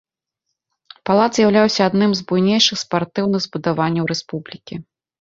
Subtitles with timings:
[1.09, 4.85] Палац з'яўляўся адным з буйнейшых спартыўных збудаванняў рэспублікі.